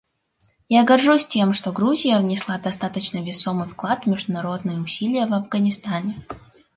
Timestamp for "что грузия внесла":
1.53-2.57